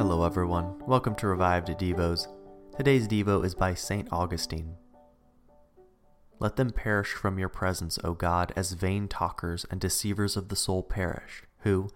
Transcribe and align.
Hello, 0.00 0.24
everyone. 0.24 0.78
Welcome 0.86 1.14
to 1.16 1.26
Revived 1.26 1.68
Devos. 1.68 2.26
Today's 2.74 3.06
Devo 3.06 3.44
is 3.44 3.54
by 3.54 3.74
St. 3.74 4.10
Augustine. 4.10 4.76
Let 6.38 6.56
them 6.56 6.70
perish 6.70 7.12
from 7.12 7.38
your 7.38 7.50
presence, 7.50 7.98
O 8.02 8.14
God, 8.14 8.50
as 8.56 8.72
vain 8.72 9.08
talkers 9.08 9.66
and 9.70 9.78
deceivers 9.78 10.38
of 10.38 10.48
the 10.48 10.56
soul 10.56 10.82
perish, 10.82 11.42
who, 11.64 11.90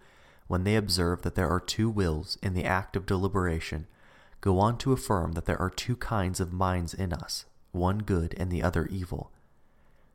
when 0.48 0.64
they 0.64 0.76
observe 0.76 1.22
that 1.22 1.34
there 1.34 1.48
are 1.48 1.58
two 1.58 1.88
wills 1.88 2.36
in 2.42 2.52
the 2.52 2.66
act 2.66 2.94
of 2.94 3.06
deliberation, 3.06 3.86
go 4.42 4.58
on 4.58 4.76
to 4.76 4.92
affirm 4.92 5.32
that 5.32 5.46
there 5.46 5.58
are 5.58 5.70
two 5.70 5.96
kinds 5.96 6.40
of 6.40 6.52
minds 6.52 6.92
in 6.92 7.10
us, 7.10 7.46
one 7.72 8.00
good 8.00 8.34
and 8.36 8.50
the 8.50 8.62
other 8.62 8.84
evil. 8.88 9.32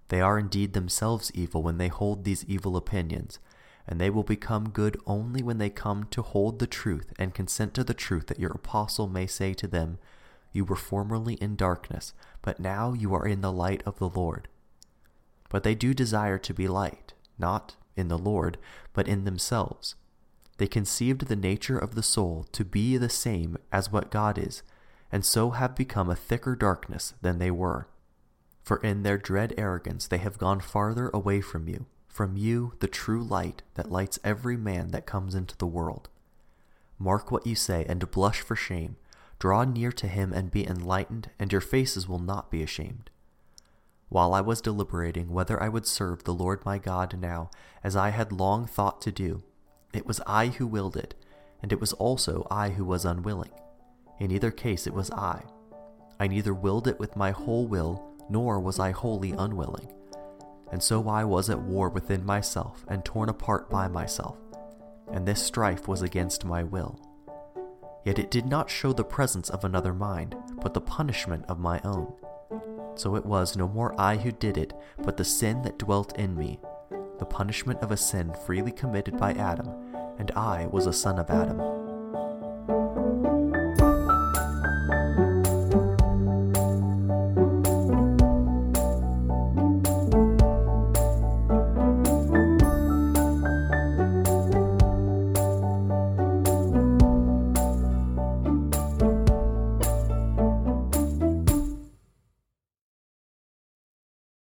They 0.09 0.21
are 0.21 0.37
indeed 0.37 0.73
themselves 0.73 1.31
evil 1.33 1.63
when 1.63 1.79
they 1.79 1.87
hold 1.87 2.23
these 2.23 2.45
evil 2.45 2.77
opinions 2.77 3.39
and 3.89 3.99
they 3.99 4.11
will 4.11 4.23
become 4.23 4.69
good 4.69 4.95
only 5.07 5.41
when 5.41 5.57
they 5.57 5.71
come 5.71 6.05
to 6.11 6.21
hold 6.21 6.59
the 6.59 6.67
truth 6.67 7.11
and 7.17 7.33
consent 7.33 7.73
to 7.73 7.83
the 7.83 7.93
truth 7.95 8.27
that 8.27 8.39
your 8.39 8.51
apostle 8.51 9.07
may 9.07 9.25
say 9.25 9.51
to 9.55 9.67
them, 9.67 9.97
You 10.53 10.63
were 10.63 10.75
formerly 10.75 11.33
in 11.35 11.55
darkness, 11.55 12.13
but 12.43 12.59
now 12.59 12.93
you 12.93 13.15
are 13.15 13.27
in 13.27 13.41
the 13.41 13.51
light 13.51 13.81
of 13.87 13.97
the 13.97 14.07
Lord. 14.07 14.47
But 15.49 15.63
they 15.63 15.73
do 15.73 15.95
desire 15.95 16.37
to 16.37 16.53
be 16.53 16.67
light, 16.67 17.13
not 17.39 17.77
in 17.97 18.09
the 18.09 18.17
Lord, 18.17 18.59
but 18.93 19.07
in 19.07 19.23
themselves. 19.23 19.95
They 20.59 20.67
conceived 20.67 21.25
the 21.25 21.35
nature 21.35 21.79
of 21.79 21.95
the 21.95 22.03
soul 22.03 22.45
to 22.51 22.63
be 22.63 22.95
the 22.95 23.09
same 23.09 23.57
as 23.71 23.91
what 23.91 24.11
God 24.11 24.37
is, 24.37 24.61
and 25.11 25.25
so 25.25 25.49
have 25.51 25.75
become 25.75 26.11
a 26.11 26.15
thicker 26.15 26.55
darkness 26.55 27.15
than 27.23 27.39
they 27.39 27.49
were. 27.49 27.87
For 28.61 28.77
in 28.77 29.01
their 29.01 29.17
dread 29.17 29.55
arrogance 29.57 30.07
they 30.07 30.19
have 30.19 30.37
gone 30.37 30.59
farther 30.59 31.09
away 31.11 31.41
from 31.41 31.67
you 31.67 31.87
from 32.09 32.35
you 32.35 32.73
the 32.79 32.87
true 32.87 33.23
light 33.23 33.61
that 33.75 33.91
lights 33.91 34.19
every 34.23 34.57
man 34.57 34.89
that 34.89 35.05
comes 35.05 35.35
into 35.35 35.55
the 35.57 35.67
world. 35.67 36.09
Mark 36.97 37.31
what 37.31 37.47
you 37.47 37.55
say 37.55 37.85
and 37.87 38.11
blush 38.11 38.41
for 38.41 38.55
shame. 38.55 38.97
Draw 39.37 39.63
near 39.65 39.91
to 39.93 40.07
him 40.07 40.33
and 40.33 40.51
be 40.51 40.67
enlightened, 40.67 41.29
and 41.39 41.49
your 41.51 41.61
faces 41.61 42.09
will 42.09 42.19
not 42.19 42.51
be 42.51 42.61
ashamed. 42.61 43.09
While 44.09 44.33
I 44.33 44.41
was 44.41 44.59
deliberating 44.59 45.29
whether 45.29 45.61
I 45.61 45.69
would 45.69 45.85
serve 45.85 46.23
the 46.23 46.33
Lord 46.33 46.65
my 46.65 46.77
God 46.77 47.17
now, 47.17 47.51
as 47.83 47.95
I 47.95 48.09
had 48.09 48.33
long 48.33 48.65
thought 48.65 49.01
to 49.03 49.11
do, 49.11 49.43
it 49.93 50.05
was 50.05 50.19
I 50.27 50.47
who 50.47 50.67
willed 50.67 50.97
it, 50.97 51.13
and 51.61 51.71
it 51.71 51.79
was 51.79 51.93
also 51.93 52.45
I 52.51 52.71
who 52.71 52.83
was 52.83 53.05
unwilling. 53.05 53.51
In 54.19 54.31
either 54.31 54.51
case, 54.51 54.87
it 54.87 54.93
was 54.93 55.11
I. 55.11 55.43
I 56.19 56.27
neither 56.27 56.53
willed 56.53 56.87
it 56.87 56.99
with 56.99 57.15
my 57.15 57.31
whole 57.31 57.65
will, 57.65 58.03
nor 58.29 58.59
was 58.59 58.79
I 58.79 58.91
wholly 58.91 59.31
unwilling 59.31 59.93
and 60.71 60.81
so 60.81 61.07
I 61.07 61.23
was 61.23 61.49
at 61.49 61.61
war 61.61 61.89
within 61.89 62.25
myself 62.25 62.85
and 62.87 63.03
torn 63.03 63.29
apart 63.29 63.69
by 63.69 63.87
myself, 63.87 64.37
and 65.11 65.25
this 65.25 65.43
strife 65.43 65.87
was 65.87 66.01
against 66.01 66.45
my 66.45 66.63
will. 66.63 66.99
Yet 68.05 68.19
it 68.19 68.31
did 68.31 68.45
not 68.45 68.69
show 68.69 68.93
the 68.93 69.03
presence 69.03 69.49
of 69.49 69.63
another 69.63 69.93
mind, 69.93 70.35
but 70.61 70.73
the 70.73 70.81
punishment 70.81 71.45
of 71.47 71.59
my 71.59 71.81
own. 71.83 72.13
So 72.95 73.15
it 73.15 73.25
was 73.25 73.55
no 73.55 73.67
more 73.67 73.99
I 73.99 74.17
who 74.17 74.31
did 74.31 74.57
it, 74.57 74.73
but 75.03 75.17
the 75.17 75.25
sin 75.25 75.61
that 75.63 75.79
dwelt 75.79 76.17
in 76.17 76.35
me, 76.35 76.59
the 77.17 77.25
punishment 77.25 77.79
of 77.81 77.91
a 77.91 77.97
sin 77.97 78.33
freely 78.45 78.71
committed 78.71 79.17
by 79.17 79.33
Adam, 79.33 79.69
and 80.17 80.31
I 80.31 80.67
was 80.67 80.85
a 80.85 80.93
son 80.93 81.19
of 81.19 81.29
Adam. 81.29 81.88